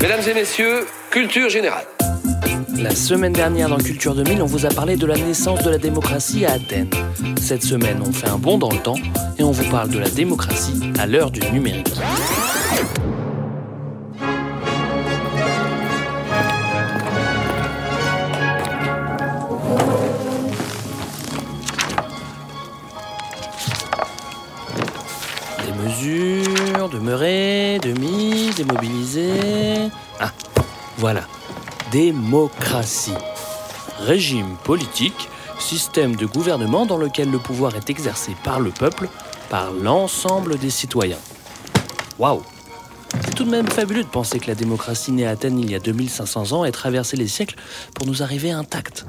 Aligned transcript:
Mesdames 0.00 0.22
et 0.26 0.34
messieurs, 0.34 0.86
culture 1.10 1.50
générale. 1.50 1.84
La 2.78 2.94
semaine 2.94 3.34
dernière 3.34 3.68
dans 3.68 3.76
Culture 3.76 4.14
2000, 4.14 4.40
on 4.40 4.46
vous 4.46 4.64
a 4.64 4.70
parlé 4.70 4.96
de 4.96 5.04
la 5.04 5.16
naissance 5.16 5.62
de 5.62 5.68
la 5.68 5.76
démocratie 5.76 6.46
à 6.46 6.52
Athènes. 6.52 6.88
Cette 7.38 7.62
semaine, 7.62 8.00
on 8.06 8.10
fait 8.10 8.28
un 8.28 8.38
bond 8.38 8.56
dans 8.56 8.70
le 8.70 8.78
temps 8.78 8.96
et 9.38 9.42
on 9.42 9.50
vous 9.50 9.70
parle 9.70 9.90
de 9.90 9.98
la 9.98 10.08
démocratie 10.08 10.80
à 10.98 11.06
l'heure 11.06 11.30
du 11.30 11.40
numérique. 11.52 11.92
Des 25.66 25.72
mesures, 25.82 26.39
demeurer, 26.90 27.78
demi, 27.82 28.50
démobiliser. 28.56 29.88
Ah, 30.18 30.32
voilà. 30.98 31.22
Démocratie. 31.90 33.14
Régime 34.00 34.56
politique, 34.64 35.28
système 35.58 36.16
de 36.16 36.26
gouvernement 36.26 36.86
dans 36.86 36.96
lequel 36.96 37.30
le 37.30 37.38
pouvoir 37.38 37.74
est 37.76 37.90
exercé 37.90 38.32
par 38.44 38.60
le 38.60 38.70
peuple, 38.70 39.08
par 39.48 39.72
l'ensemble 39.72 40.58
des 40.58 40.70
citoyens. 40.70 41.18
Waouh 42.18 42.42
C'est 43.24 43.34
tout 43.34 43.44
de 43.44 43.50
même 43.50 43.68
fabuleux 43.68 44.04
de 44.04 44.08
penser 44.08 44.38
que 44.38 44.48
la 44.48 44.54
démocratie 44.54 45.12
née 45.12 45.26
à 45.26 45.30
Athènes 45.30 45.58
il 45.58 45.70
y 45.70 45.74
a 45.74 45.80
2500 45.80 46.52
ans 46.52 46.64
ait 46.64 46.72
traversé 46.72 47.16
les 47.16 47.28
siècles 47.28 47.56
pour 47.94 48.06
nous 48.06 48.22
arriver 48.22 48.50
intacte. 48.50 49.06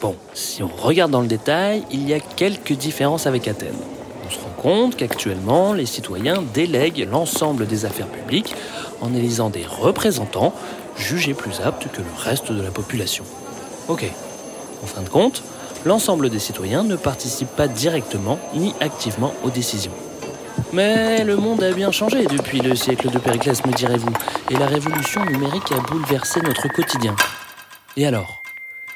Bon, 0.00 0.16
si 0.34 0.62
on 0.62 0.68
regarde 0.68 1.10
dans 1.10 1.22
le 1.22 1.26
détail, 1.26 1.84
il 1.90 2.06
y 2.06 2.12
a 2.12 2.20
quelques 2.20 2.74
différences 2.74 3.26
avec 3.26 3.48
Athènes. 3.48 3.80
Qu'actuellement, 4.98 5.74
les 5.74 5.86
citoyens 5.86 6.42
délèguent 6.52 7.06
l'ensemble 7.08 7.68
des 7.68 7.84
affaires 7.84 8.08
publiques 8.08 8.54
en 9.00 9.14
élisant 9.14 9.48
des 9.48 9.64
représentants 9.64 10.52
jugés 10.96 11.34
plus 11.34 11.60
aptes 11.60 11.86
que 11.92 12.00
le 12.00 12.08
reste 12.18 12.50
de 12.50 12.60
la 12.60 12.72
population. 12.72 13.24
Ok. 13.86 14.04
En 14.82 14.86
fin 14.86 15.02
de 15.02 15.08
compte, 15.08 15.44
l'ensemble 15.84 16.30
des 16.30 16.40
citoyens 16.40 16.82
ne 16.82 16.96
participent 16.96 17.54
pas 17.54 17.68
directement 17.68 18.40
ni 18.54 18.74
activement 18.80 19.32
aux 19.44 19.50
décisions. 19.50 19.92
Mais 20.72 21.22
le 21.22 21.36
monde 21.36 21.62
a 21.62 21.70
bien 21.70 21.92
changé 21.92 22.26
depuis 22.26 22.58
le 22.58 22.74
siècle 22.74 23.10
de 23.10 23.18
Périclès, 23.20 23.64
me 23.66 23.72
direz-vous, 23.72 24.12
et 24.50 24.56
la 24.56 24.66
révolution 24.66 25.24
numérique 25.26 25.70
a 25.70 25.78
bouleversé 25.78 26.40
notre 26.40 26.66
quotidien. 26.68 27.14
Et 27.96 28.04
alors, 28.04 28.42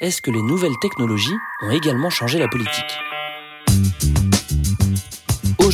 est-ce 0.00 0.22
que 0.22 0.30
les 0.30 0.42
nouvelles 0.42 0.78
technologies 0.80 1.36
ont 1.62 1.70
également 1.70 2.08
changé 2.08 2.38
la 2.38 2.48
politique? 2.48 2.98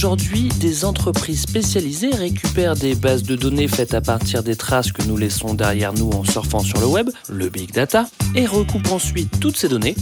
Aujourd'hui, 0.05 0.51
des 0.61 0.85
entreprises 0.85 1.41
spécialisées 1.41 2.11
récupèrent 2.11 2.77
des 2.77 2.95
bases 2.95 3.23
de 3.23 3.37
données 3.37 3.69
faites 3.69 3.95
à 3.95 4.03
partir 4.03 4.43
des 4.43 4.55
traces 4.55 4.93
que 4.93 5.01
nous 5.05 5.17
laissons 5.17 5.55
derrière 5.55 5.95
nous 5.95 6.11
en 6.11 6.25
surfant 6.25 6.61
sur 6.61 6.79
le 6.79 6.85
web, 6.85 7.09
le 7.31 7.49
big 7.49 7.73
data, 7.73 8.07
et 8.35 8.45
recoupent 8.45 8.93
ensuite 8.93 9.41
toutes 9.41 9.57
ces 9.57 9.67
données 9.67 9.95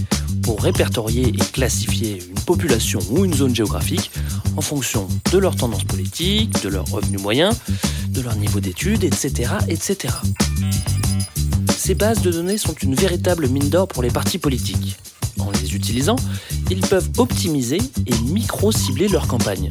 pour 0.42 0.60
répertorier 0.60 1.28
et 1.28 1.52
classifier 1.52 2.20
une 2.28 2.40
population 2.40 2.98
ou 3.10 3.24
une 3.24 3.32
zone 3.32 3.54
géographique 3.54 4.10
en 4.56 4.60
fonction 4.60 5.06
de 5.30 5.38
leurs 5.38 5.54
tendances 5.54 5.84
politiques, 5.84 6.60
de 6.64 6.68
leurs 6.68 6.86
revenus 6.86 7.20
moyens, 7.20 7.56
de 8.08 8.22
leur 8.22 8.34
niveau 8.34 8.58
d'études, 8.58 9.04
etc., 9.04 9.52
etc. 9.68 10.14
Ces 11.78 11.94
bases 11.94 12.22
de 12.22 12.32
données 12.32 12.58
sont 12.58 12.74
une 12.74 12.96
véritable 12.96 13.46
mine 13.46 13.70
d'or 13.70 13.86
pour 13.86 14.02
les 14.02 14.10
partis 14.10 14.38
politiques. 14.38 14.96
En 15.38 15.52
les 15.52 15.76
utilisant, 15.76 16.16
ils 16.72 16.80
peuvent 16.80 17.10
optimiser 17.18 17.78
et 18.06 18.14
micro-cibler 18.24 19.08
leur 19.08 19.28
campagne. 19.28 19.70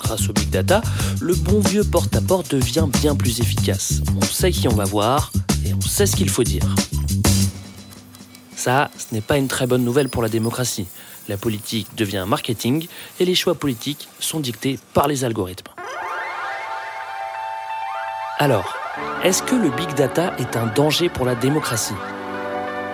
Grâce 0.00 0.28
au 0.28 0.32
big 0.32 0.48
data, 0.48 0.80
le 1.20 1.34
bon 1.34 1.60
vieux 1.60 1.84
porte-à-porte 1.84 2.54
devient 2.54 2.86
bien 3.00 3.14
plus 3.14 3.40
efficace. 3.40 4.00
On 4.16 4.24
sait 4.24 4.50
qui 4.50 4.66
on 4.66 4.74
va 4.74 4.84
voir 4.84 5.32
et 5.66 5.74
on 5.74 5.80
sait 5.80 6.06
ce 6.06 6.16
qu'il 6.16 6.30
faut 6.30 6.42
dire. 6.42 6.62
Ça, 8.56 8.90
ce 8.96 9.14
n'est 9.14 9.20
pas 9.20 9.36
une 9.36 9.48
très 9.48 9.66
bonne 9.66 9.84
nouvelle 9.84 10.08
pour 10.08 10.22
la 10.22 10.28
démocratie. 10.30 10.86
La 11.28 11.36
politique 11.36 11.88
devient 11.94 12.24
marketing 12.26 12.88
et 13.20 13.24
les 13.24 13.34
choix 13.34 13.54
politiques 13.54 14.08
sont 14.18 14.40
dictés 14.40 14.78
par 14.94 15.08
les 15.08 15.24
algorithmes. 15.24 15.72
Alors, 18.38 18.74
est-ce 19.22 19.42
que 19.42 19.54
le 19.54 19.68
big 19.70 19.94
data 19.94 20.32
est 20.38 20.56
un 20.56 20.66
danger 20.66 21.10
pour 21.10 21.26
la 21.26 21.34
démocratie? 21.34 21.94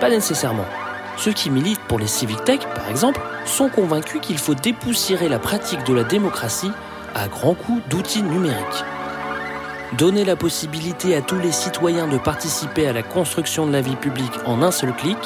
Pas 0.01 0.09
nécessairement. 0.09 0.65
Ceux 1.17 1.33
qui 1.33 1.49
militent 1.49 1.81
pour 1.87 1.97
les 1.99 2.07
civic 2.07 2.43
tech, 2.43 2.59
par 2.75 2.89
exemple, 2.89 3.19
sont 3.45 3.69
convaincus 3.69 4.21
qu'il 4.21 4.37
faut 4.37 4.53
dépoussiérer 4.53 5.27
la 5.27 5.39
pratique 5.39 5.83
de 5.83 5.93
la 5.93 6.03
démocratie 6.03 6.71
à 7.15 7.27
grands 7.27 7.55
coups 7.55 7.81
d'outils 7.89 8.21
numériques. 8.21 8.83
Donner 9.97 10.25
la 10.25 10.35
possibilité 10.35 11.15
à 11.15 11.21
tous 11.21 11.39
les 11.39 11.51
citoyens 11.51 12.07
de 12.07 12.17
participer 12.17 12.87
à 12.87 12.93
la 12.93 13.03
construction 13.03 13.65
de 13.65 13.71
la 13.71 13.81
vie 13.81 13.95
publique 13.95 14.33
en 14.45 14.61
un 14.61 14.71
seul 14.71 14.93
clic, 14.93 15.17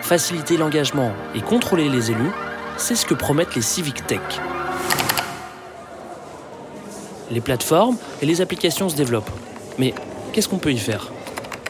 faciliter 0.00 0.56
l'engagement 0.56 1.12
et 1.34 1.40
contrôler 1.40 1.88
les 1.88 2.10
élus, 2.10 2.30
c'est 2.76 2.94
ce 2.94 3.06
que 3.06 3.14
promettent 3.14 3.54
les 3.54 3.62
civic 3.62 4.06
tech. 4.06 4.20
Les 7.30 7.40
plateformes 7.40 7.96
et 8.20 8.26
les 8.26 8.42
applications 8.42 8.88
se 8.88 8.96
développent. 8.96 9.30
Mais 9.78 9.94
qu'est-ce 10.32 10.48
qu'on 10.48 10.58
peut 10.58 10.72
y 10.72 10.78
faire? 10.78 11.10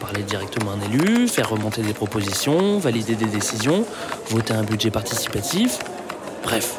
Parler 0.03 0.23
directement 0.23 0.71
à 0.71 0.73
un 0.73 0.91
élu, 0.91 1.29
faire 1.29 1.49
remonter 1.49 1.81
des 1.81 1.93
propositions, 1.93 2.77
valider 2.77 3.15
des 3.15 3.27
décisions, 3.27 3.85
voter 4.31 4.53
un 4.53 4.63
budget 4.63 4.91
participatif. 4.91 5.79
Bref, 6.43 6.77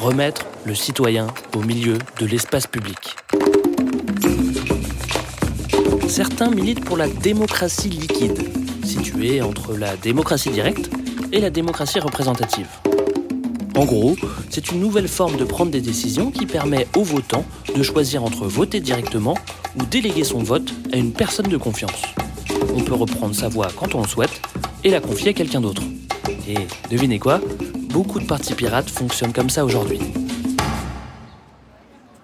remettre 0.00 0.44
le 0.64 0.74
citoyen 0.74 1.28
au 1.54 1.60
milieu 1.60 1.98
de 2.18 2.26
l'espace 2.26 2.66
public. 2.66 3.14
Certains 6.08 6.50
militent 6.50 6.84
pour 6.84 6.96
la 6.96 7.06
démocratie 7.06 7.90
liquide, 7.90 8.42
située 8.84 9.40
entre 9.40 9.76
la 9.76 9.94
démocratie 9.96 10.50
directe 10.50 10.90
et 11.30 11.40
la 11.40 11.50
démocratie 11.50 12.00
représentative. 12.00 12.66
En 13.76 13.84
gros, 13.84 14.16
c'est 14.50 14.72
une 14.72 14.80
nouvelle 14.80 15.08
forme 15.08 15.36
de 15.36 15.44
prendre 15.44 15.70
des 15.70 15.80
décisions 15.80 16.32
qui 16.32 16.44
permet 16.44 16.88
aux 16.96 17.04
votants 17.04 17.44
de 17.76 17.82
choisir 17.84 18.24
entre 18.24 18.46
voter 18.46 18.80
directement 18.80 19.36
ou 19.78 19.84
déléguer 19.84 20.24
son 20.24 20.42
vote 20.42 20.74
à 20.92 20.96
une 20.96 21.12
personne 21.12 21.46
de 21.46 21.56
confiance. 21.56 22.02
On 22.76 22.80
peut 22.80 22.94
reprendre 22.94 23.34
sa 23.34 23.48
voix 23.48 23.68
quand 23.76 23.94
on 23.94 24.02
le 24.02 24.08
souhaite 24.08 24.40
et 24.82 24.90
la 24.90 25.00
confier 25.00 25.30
à 25.30 25.32
quelqu'un 25.32 25.60
d'autre. 25.60 25.82
Et 26.48 26.56
devinez 26.90 27.18
quoi? 27.18 27.40
Beaucoup 27.90 28.18
de 28.18 28.26
partis 28.26 28.54
pirates 28.54 28.90
fonctionnent 28.90 29.32
comme 29.32 29.48
ça 29.48 29.64
aujourd'hui. 29.64 30.00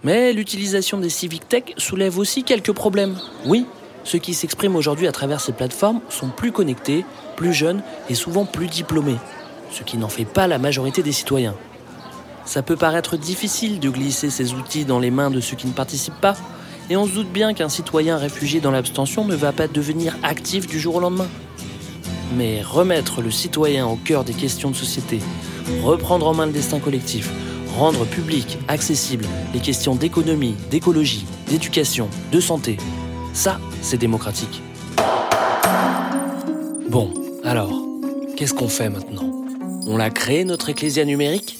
Mais 0.03 0.33
l'utilisation 0.33 0.99
des 0.99 1.09
civic 1.09 1.49
tech 1.49 1.65
soulève 1.77 2.19
aussi 2.19 2.43
quelques 2.43 2.73
problèmes. 2.73 3.17
Oui, 3.47 3.67
ceux 4.03 4.19
qui 4.19 4.35
s'expriment 4.35 4.77
aujourd'hui 4.77 5.07
à 5.07 5.13
travers 5.13 5.41
ces 5.41 5.53
plateformes 5.53 6.01
sont 6.09 6.29
plus 6.29 6.53
connectés, 6.53 7.05
plus 7.37 7.53
jeunes 7.53 7.83
et 8.09 8.15
souvent 8.15 8.45
plus 8.45 8.67
diplômés, 8.67 9.19
ce 9.71 9.83
qui 9.83 9.99
n'en 9.99 10.09
fait 10.09 10.25
pas 10.25 10.47
la 10.47 10.59
majorité 10.59 11.03
des 11.03 11.13
citoyens. 11.13 11.55
Ça 12.45 12.63
peut 12.63 12.77
paraître 12.77 13.17
difficile 13.17 13.79
de 13.79 13.91
glisser 13.91 14.31
ces 14.31 14.55
outils 14.55 14.85
dans 14.85 14.99
les 14.99 15.11
mains 15.11 15.31
de 15.31 15.41
ceux 15.41 15.57
qui 15.57 15.67
ne 15.67 15.73
participent 15.73 16.21
pas, 16.21 16.35
et 16.91 16.97
on 16.97 17.07
se 17.07 17.13
doute 17.13 17.31
bien 17.31 17.55
qu'un 17.55 17.69
citoyen 17.69 18.19
réfugié 18.19 18.61
dans 18.61 18.73
l'abstention 18.73 19.25
ne 19.25 19.37
va 19.37 19.53
pas 19.53 19.69
devenir 19.69 20.17
actif 20.25 20.67
du 20.67 20.79
jour 20.79 20.97
au 20.97 21.01
lendemain. 21.01 21.29
Mais 22.37 22.63
remettre 22.63 23.23
le 23.23 23.31
citoyen 23.31 23.87
au 23.87 23.95
cœur 23.97 24.25
des 24.25 24.35
questions 24.35 24.71
de 24.71 24.77
société, 24.77 25.21
reprendre 25.83 26.27
en 26.27 26.35
main 26.35 26.47
le 26.47 26.53
destin 26.53 26.81
collectif, 26.81 27.31
rendre 27.77 28.05
public, 28.05 28.59
accessible 28.67 29.25
les 29.55 29.61
questions 29.61 29.95
d'économie, 29.95 30.57
d'écologie, 30.71 31.25
d'éducation, 31.49 32.09
de 32.33 32.41
santé, 32.41 32.77
ça, 33.33 33.61
c'est 33.83 33.97
démocratique. 33.97 34.61
Bon, 36.89 37.15
alors, 37.45 37.73
qu'est-ce 38.37 38.55
qu'on 38.55 38.69
fait 38.69 38.91
maintenant? 38.91 39.31
On 39.87 39.97
l'a 39.97 40.11
créé, 40.11 40.45
notre 40.45 40.69
ecclésia 40.69 41.05
numérique? 41.05 41.59